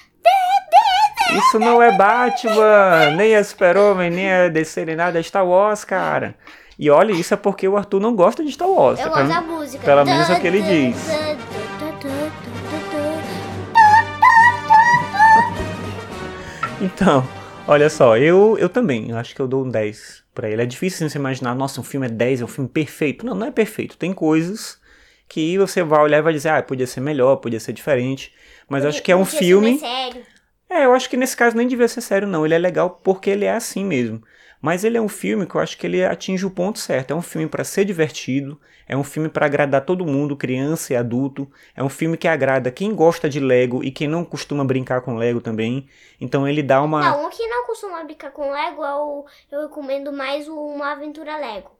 Isso 1.37 1.57
não 1.57 1.81
é 1.81 1.95
Batman, 1.97 3.11
nem 3.15 3.33
é 3.33 3.41
Super-Homem, 3.43 4.11
nem 4.11 4.25
é 4.29 4.49
DC, 4.49 4.83
nem 4.83 4.97
nada, 4.97 5.17
é 5.17 5.23
Star 5.23 5.47
Wars, 5.47 5.85
cara. 5.85 6.35
E 6.79 6.89
olha, 6.91 7.11
isso 7.11 7.33
é 7.33 7.37
porque 7.37 7.67
o 7.67 7.75
Arthur 7.75 7.99
não 7.99 8.15
gosta 8.15 8.43
de 8.43 8.51
Star 8.51 8.69
Wars. 8.69 8.99
Eu 8.99 9.09
tá? 9.09 9.23
gosto 9.23 9.33
da 9.33 9.41
música. 9.41 9.83
Pelo 9.83 10.05
menos 10.05 10.29
é 10.29 10.33
o 10.33 10.39
que 10.39 10.47
ele 10.47 10.61
diz. 10.61 10.97
Então, 16.79 17.27
olha 17.67 17.89
só, 17.89 18.15
eu, 18.17 18.55
eu 18.59 18.69
também, 18.69 19.09
eu 19.09 19.17
acho 19.17 19.33
que 19.33 19.41
eu 19.41 19.47
dou 19.47 19.65
um 19.65 19.69
10 19.69 20.23
pra 20.35 20.47
ele. 20.47 20.61
É 20.61 20.65
difícil 20.65 20.97
assim, 21.03 21.11
você 21.11 21.17
imaginar, 21.17 21.55
nossa, 21.55 21.81
um 21.81 21.83
filme 21.83 22.05
é 22.05 22.09
10, 22.09 22.41
é 22.41 22.45
um 22.45 22.47
filme 22.47 22.69
perfeito. 22.69 23.25
Não, 23.25 23.33
não 23.33 23.47
é 23.47 23.51
perfeito. 23.51 23.97
Tem 23.97 24.13
coisas 24.13 24.79
que 25.27 25.57
você 25.57 25.81
vai 25.81 25.99
olhar 26.01 26.19
e 26.19 26.21
vai 26.21 26.33
dizer, 26.33 26.49
ah, 26.49 26.61
podia 26.61 26.85
ser 26.85 27.01
melhor, 27.01 27.37
podia 27.37 27.59
ser 27.59 27.73
diferente. 27.73 28.31
Mas 28.69 28.83
eu 28.83 28.89
acho 28.89 29.01
que 29.01 29.11
é 29.11 29.15
um 29.15 29.25
filme. 29.25 29.75
é 29.75 29.79
sério. 29.79 30.21
É, 30.69 30.85
eu 30.85 30.93
acho 30.93 31.09
que 31.09 31.17
nesse 31.17 31.35
caso 31.35 31.57
nem 31.57 31.67
devia 31.67 31.87
ser 31.87 32.01
sério, 32.01 32.27
não. 32.27 32.45
Ele 32.45 32.53
é 32.53 32.59
legal 32.59 33.01
porque 33.03 33.31
ele 33.31 33.45
é 33.45 33.53
assim 33.53 33.83
mesmo. 33.83 34.21
Mas 34.61 34.83
ele 34.83 34.97
é 34.97 35.01
um 35.01 35.09
filme 35.09 35.45
que 35.45 35.55
eu 35.55 35.61
acho 35.61 35.77
que 35.77 35.85
ele 35.85 36.03
atinge 36.03 36.45
o 36.45 36.51
ponto 36.51 36.79
certo. 36.79 37.11
É 37.11 37.15
um 37.15 37.21
filme 37.21 37.47
pra 37.47 37.63
ser 37.63 37.85
divertido, 37.85 38.59
é 38.87 38.95
um 38.95 39.03
filme 39.03 39.29
pra 39.29 39.45
agradar 39.45 39.85
todo 39.85 40.05
mundo, 40.05 40.35
criança 40.35 40.93
e 40.93 40.95
adulto. 40.95 41.49
É 41.75 41.83
um 41.83 41.89
filme 41.89 42.17
que 42.17 42.27
agrada 42.27 42.71
quem 42.71 42.95
gosta 42.95 43.29
de 43.29 43.39
Lego 43.39 43.83
e 43.83 43.91
quem 43.91 44.07
não 44.07 44.23
costuma 44.23 44.63
brincar 44.63 45.01
com 45.01 45.15
Lego 45.15 45.41
também. 45.41 45.87
Então 46.19 46.47
ele 46.47 46.63
dá 46.63 46.81
uma. 46.81 47.01
Não, 47.01 47.25
o 47.27 47.29
que 47.29 47.45
não 47.47 47.65
costuma 47.65 48.03
brincar 48.03 48.31
com 48.31 48.51
Lego, 48.51 48.83
eu, 48.83 49.25
eu 49.51 49.61
recomendo 49.67 50.11
mais 50.11 50.47
uma 50.47 50.93
aventura 50.93 51.37
Lego. 51.37 51.71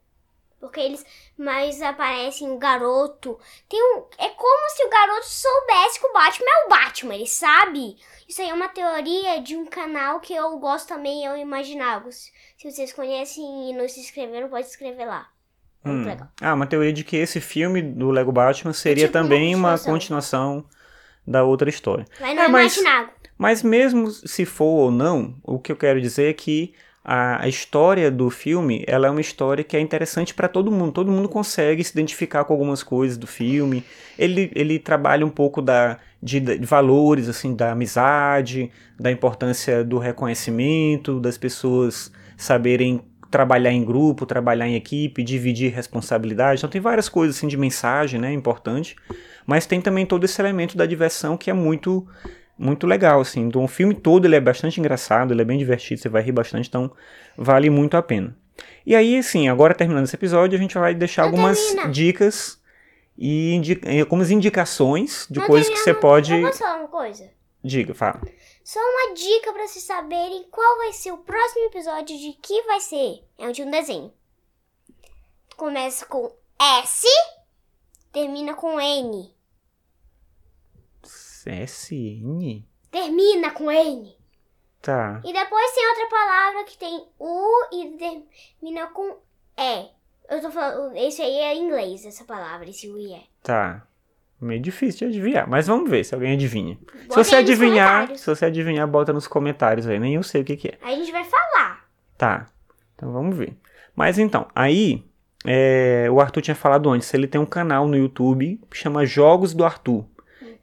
Porque 0.60 0.80
eles 0.80 1.06
mais 1.38 1.82
aparecem 1.84 2.50
o 2.52 2.58
garoto. 2.58 3.40
Tem 3.70 3.80
um, 3.80 4.04
é 4.18 4.30
como 4.30 4.70
se 4.72 4.84
o 4.86 4.90
garoto 4.90 5.26
soubesse 5.28 6.00
que 6.00 6.08
o 6.08 6.14
Batman 6.14 6.48
é 6.50 6.66
o 6.66 6.70
Batman, 6.70 7.16
ele 7.16 7.28
sabe. 7.28 7.96
Isso 8.28 8.42
aí 8.42 8.50
é 8.50 8.54
uma 8.54 8.68
teoria 8.68 9.40
de 9.42 9.56
um 9.56 9.66
canal 9.66 10.20
que 10.20 10.34
eu 10.34 10.58
gosto 10.58 10.88
também, 10.88 11.26
é 11.26 11.32
o 11.32 11.38
Imaginagos. 11.38 12.32
Se 12.58 12.70
vocês 12.72 12.92
conhecem 12.92 13.70
e 13.70 13.74
não 13.74 13.88
se 13.88 14.00
inscreveram, 14.00 14.50
pode 14.50 14.66
se 14.66 14.72
inscrever 14.72 15.08
lá. 15.08 15.28
É 15.86 15.90
muito 15.90 16.06
Hum. 16.06 16.10
legal. 16.10 16.28
Ah, 16.42 16.54
uma 16.56 16.66
teoria 16.66 16.92
de 16.92 17.04
que 17.04 17.16
esse 17.18 17.40
filme 17.40 17.82
do 17.82 18.10
Lego 18.10 18.32
Batman 18.32 18.74
seria 18.74 19.06
tipo 19.06 19.18
uma 19.18 19.24
também 19.24 19.54
uma 19.56 19.70
continuação. 19.78 19.94
continuação 19.94 20.66
da 21.26 21.44
outra 21.44 21.70
história. 21.70 22.06
Vai 22.20 22.34
no 22.34 22.42
É, 22.42 22.48
mas-. 22.48 22.80
Mas 23.38 23.62
mesmo 23.62 24.10
se 24.10 24.44
for 24.46 24.86
ou 24.86 24.92
não, 24.92 25.36
o 25.44 25.60
que 25.60 25.72
eu 25.72 25.76
quero 25.76 26.02
dizer 26.02 26.32
é 26.32 26.34
que 26.34 26.74
a, 27.10 27.46
a 27.46 27.48
história 27.48 28.12
do 28.12 28.30
filme, 28.30 28.84
ela 28.86 29.08
é 29.08 29.10
uma 29.10 29.22
história 29.22 29.64
que 29.64 29.78
é 29.78 29.80
interessante 29.80 30.34
para 30.34 30.50
todo 30.50 30.70
mundo. 30.70 30.92
Todo 30.92 31.10
mundo 31.10 31.30
consegue 31.30 31.82
se 31.82 31.94
identificar 31.94 32.44
com 32.44 32.52
algumas 32.52 32.84
coisas 32.84 33.18
do 33.18 33.26
filme. 33.26 33.82
Ele, 34.20 34.52
ele 34.54 34.78
trabalha 34.78 35.26
um 35.26 35.30
pouco 35.30 35.62
da, 35.62 36.00
de, 36.22 36.42
de 36.42 36.66
valores, 36.66 37.30
assim, 37.30 37.56
da 37.56 37.72
amizade, 37.72 38.70
da 39.00 39.10
importância 39.10 39.86
do 39.86 39.98
reconhecimento, 39.98 41.18
das 41.22 41.38
pessoas 41.38 42.12
saberem 42.36 43.02
trabalhar 43.32 43.72
em 43.72 43.86
grupo, 43.86 44.26
trabalhar 44.26 44.68
em 44.68 44.76
equipe, 44.76 45.24
dividir 45.24 45.74
responsabilidade. 45.74 46.60
Então 46.60 46.70
tem 46.70 46.82
várias 46.82 47.08
coisas 47.08 47.38
assim 47.38 47.48
de 47.48 47.56
mensagem, 47.56 48.20
né, 48.20 48.34
importante. 48.34 48.98
Mas 49.46 49.66
tem 49.66 49.80
também 49.80 50.06
todo 50.06 50.26
esse 50.26 50.42
elemento 50.42 50.76
da 50.76 50.86
diversão 50.86 51.38
que 51.38 51.50
é 51.50 51.54
muito 51.54 52.06
muito 52.58 52.88
legal, 52.88 53.22
assim. 53.22 53.42
Então, 53.42 53.64
o 53.64 53.68
filme 53.68 53.94
todo 53.94 54.26
ele 54.26 54.36
é 54.36 54.40
bastante 54.42 54.80
engraçado, 54.80 55.34
ele 55.34 55.42
é 55.42 55.46
bem 55.46 55.58
divertido, 55.58 56.02
você 56.02 56.10
vai 56.10 56.22
rir 56.22 56.32
bastante, 56.32 56.68
então 56.68 56.92
vale 57.38 57.70
muito 57.70 57.96
a 57.96 58.02
pena. 58.02 58.36
E 58.86 58.96
aí, 58.96 59.18
assim, 59.18 59.48
agora 59.50 59.74
terminando 59.76 60.06
esse 60.06 60.16
episódio, 60.16 60.58
a 60.58 60.62
gente 60.62 60.78
vai 60.78 60.96
deixar 60.96 61.24
Não 61.24 61.30
algumas 61.30 61.60
termina. 61.60 61.90
dicas 61.90 62.60
e 63.18 63.54
indi 63.54 63.80
eh, 63.84 64.02
algumas 64.02 64.32
indicações 64.32 65.28
de 65.30 65.40
Não 65.40 65.48
coisas 65.48 65.68
que 65.68 65.76
termina, 65.76 65.94
você 65.96 66.02
pode. 66.02 66.34
Eu 66.34 66.42
posso 66.48 66.60
falar 66.60 66.80
uma 66.80 66.88
coisa? 66.88 67.30
Diga, 67.64 67.94
fala. 67.94 68.22
Só 68.64 68.80
uma 68.80 69.14
dica 69.14 69.54
pra 69.54 69.68
vocês 69.68 69.84
saberem 69.84 70.46
qual 70.52 70.78
vai 70.78 70.94
ser 70.94 71.12
o 71.12 71.18
próximo 71.18 71.66
episódio 71.66 72.18
de 72.18 72.34
que 72.42 72.62
vai 72.64 72.80
ser. 72.80 73.24
É 73.38 73.52
de 73.52 73.64
um 73.64 73.72
desenho. 73.72 74.12
Começa 75.56 76.06
com 76.06 76.32
S, 76.60 77.08
termina 78.12 78.54
com 78.54 78.80
N. 78.80 79.34
SN? 81.52 82.64
Termina 82.92 83.52
com 83.52 83.72
N. 83.72 84.16
Tá. 84.82 85.22
E 85.24 85.34
depois 85.34 85.72
tem 85.74 85.90
outra 85.90 86.08
palavra 86.10 86.64
que 86.64 86.78
tem 86.78 87.06
U 87.20 87.68
e 87.74 87.98
termina 87.98 88.88
com 88.88 89.18
E. 89.58 89.90
Eu 90.30 90.42
tô 90.42 90.52
falando, 90.52 90.96
esse 90.96 91.22
aí 91.22 91.40
é 91.40 91.56
em 91.56 91.66
inglês, 91.66 92.06
essa 92.06 92.24
palavra, 92.26 92.70
esse 92.70 92.88
U 92.90 92.98
e 92.98 93.14
E. 93.14 93.22
Tá. 93.44 93.86
Meio 94.40 94.62
difícil 94.62 95.10
de 95.10 95.18
adivinhar, 95.18 95.50
mas 95.50 95.66
vamos 95.66 95.90
ver 95.90 96.04
se 96.04 96.14
alguém 96.14 96.34
adivinha. 96.34 96.78
se 96.78 97.08
Bota 97.08 97.24
você 97.24 97.36
aí 97.36 97.42
nos 97.42 97.52
adivinhar, 97.52 98.16
se 98.16 98.26
você 98.26 98.46
adivinhar, 98.46 98.88
bota 98.88 99.12
nos 99.12 99.28
comentários 99.28 99.88
aí, 99.88 100.00
nem 100.00 100.14
eu 100.14 100.24
sei 100.24 100.42
o 100.42 100.46
que, 100.46 100.56
que 100.56 100.68
é. 100.68 100.78
Aí 100.82 100.94
a 100.94 100.98
gente 100.98 101.12
vai 101.12 101.24
falar. 101.24 101.90
Tá. 102.18 102.46
Então 102.96 103.12
vamos 103.12 103.36
ver. 103.36 103.58
Mas 103.96 104.20
então, 104.20 104.48
aí 104.54 105.04
é, 105.44 106.08
o 106.12 106.20
Arthur 106.20 106.42
tinha 106.42 106.56
falado 106.56 106.90
antes, 106.90 107.12
ele 107.14 107.26
tem 107.26 107.42
um 107.42 107.46
canal 107.46 107.88
no 107.88 107.98
YouTube 107.98 108.60
que 108.70 108.78
chama 108.78 109.06
Jogos 109.06 109.54
do 109.54 109.66
Arthur. 109.66 110.06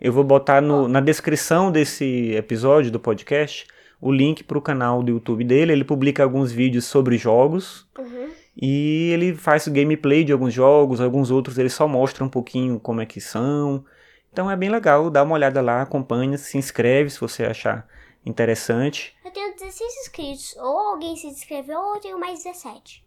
Eu 0.05 0.13
vou 0.13 0.23
botar 0.23 0.61
no- 0.61 0.87
na 0.87 1.01
descrição 1.01 1.73
desse 1.73 2.33
episódio 2.35 2.91
do 2.91 3.01
podcast 3.01 3.67
o 4.01 4.13
link 4.13 4.45
para 4.45 4.59
o 4.59 4.61
canal 4.61 5.03
do 5.03 5.11
YouTube 5.13 5.43
dele. 5.45 5.73
Ele 5.73 5.83
publica 5.85 6.23
alguns 6.23 6.53
vídeos 6.53 6.85
sobre 6.85 7.17
jogos 7.17 7.87
Uhum. 7.99 8.29
e 8.55 9.11
ele 9.15 9.35
faz 9.35 9.67
gameplay 9.67 10.23
de 10.23 10.31
alguns 10.31 10.53
jogos, 10.53 11.01
alguns 11.01 11.31
outros 11.31 11.57
ele 11.57 11.71
só 11.71 11.89
mostra 11.89 12.23
um 12.23 12.29
pouquinho 12.29 12.79
como 12.79 13.01
é 13.01 13.07
que 13.07 13.19
são. 13.19 13.83
Então 14.31 14.51
é 14.51 14.55
bem 14.57 14.69
legal, 14.69 15.09
dá 15.09 15.23
uma 15.23 15.35
olhada 15.37 15.63
lá, 15.63 15.81
acompanha, 15.81 16.37
se 16.37 16.59
inscreve 16.59 17.09
se 17.09 17.19
você 17.19 17.45
achar 17.47 17.89
interessante. 18.27 19.15
Eu 19.25 19.31
tenho 19.31 19.55
16 19.55 19.91
inscritos. 20.03 20.55
Ou 20.59 20.79
alguém 20.93 21.17
se 21.17 21.29
inscreveu 21.29 21.79
ou 21.81 21.95
eu 21.95 22.01
tenho 22.03 22.21
mais 22.21 22.43
17. 22.45 23.03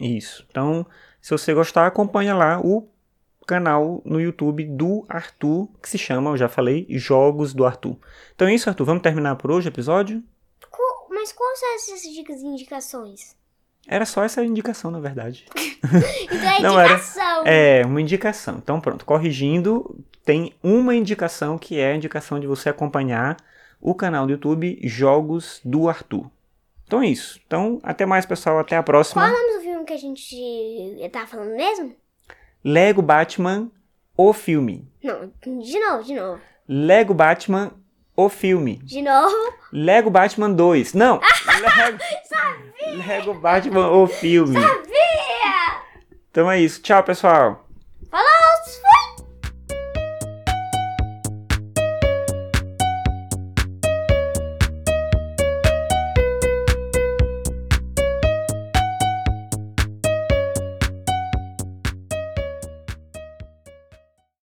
Isso. 0.00 0.44
Então, 0.50 0.84
se 1.20 1.30
você 1.30 1.54
gostar, 1.54 1.86
acompanha 1.86 2.34
lá 2.34 2.58
o 2.60 2.88
canal 3.54 4.00
no 4.04 4.20
YouTube 4.20 4.64
do 4.64 5.04
Arthur, 5.08 5.68
que 5.82 5.88
se 5.88 5.98
chama, 5.98 6.30
eu 6.30 6.36
já 6.36 6.48
falei, 6.48 6.86
Jogos 6.88 7.52
do 7.52 7.64
Arthur. 7.66 7.96
Então 8.34 8.46
é 8.46 8.54
isso, 8.54 8.68
Arthur. 8.68 8.84
Vamos 8.84 9.02
terminar 9.02 9.34
por 9.34 9.50
hoje 9.50 9.66
o 9.68 9.70
episódio? 9.70 10.22
Qual- 10.70 11.08
mas 11.10 11.32
quais 11.32 11.58
são 11.58 11.74
essas 11.74 12.02
dicas 12.02 12.40
e 12.40 12.46
indicações? 12.46 13.34
Era 13.88 14.06
só 14.06 14.22
essa 14.22 14.44
indicação, 14.44 14.90
na 14.92 15.00
verdade. 15.00 15.46
Então 16.30 16.48
é 16.48 16.60
Não, 16.60 16.78
era- 16.80 16.92
indicação. 16.94 17.42
É, 17.44 17.82
uma 17.84 18.00
indicação. 18.00 18.56
Então, 18.62 18.80
pronto, 18.80 19.04
corrigindo, 19.04 19.98
tem 20.24 20.54
uma 20.62 20.94
indicação 20.94 21.58
que 21.58 21.76
é 21.78 21.90
a 21.92 21.96
indicação 21.96 22.38
de 22.38 22.46
você 22.46 22.68
acompanhar 22.68 23.36
o 23.80 23.94
canal 23.94 24.26
do 24.26 24.32
YouTube 24.32 24.78
Jogos 24.84 25.60
do 25.64 25.88
Arthur. 25.88 26.30
Então 26.86 27.02
é 27.02 27.06
isso. 27.08 27.40
Então, 27.46 27.80
até 27.82 28.06
mais, 28.06 28.24
pessoal. 28.26 28.58
Até 28.60 28.76
a 28.76 28.82
próxima. 28.82 29.22
Qual 29.22 29.28
é 29.28 29.34
o 29.34 29.40
nome 29.42 29.54
do 29.58 29.60
filme 29.62 29.84
que 29.84 29.92
a 29.92 29.96
gente 29.96 31.08
tá 31.12 31.26
falando 31.26 31.56
mesmo? 31.56 31.94
Lego 32.62 33.00
Batman, 33.00 33.70
o 34.16 34.32
filme. 34.32 34.86
Não, 35.02 35.32
de 35.60 35.78
novo, 35.78 36.04
de 36.04 36.14
novo. 36.14 36.40
Lego 36.68 37.14
Batman, 37.14 37.72
o 38.14 38.28
filme. 38.28 38.76
De 38.82 39.00
novo. 39.00 39.34
Lego 39.72 40.10
Batman 40.10 40.50
2. 40.50 40.92
Não! 40.94 41.20
Lego, 42.90 42.98
Lego 43.06 43.34
Batman, 43.34 43.90
o 43.90 44.06
filme. 44.06 44.60
Sabia! 44.60 45.82
Então 46.30 46.50
é 46.50 46.60
isso. 46.60 46.82
Tchau, 46.82 47.02
pessoal. 47.02 47.66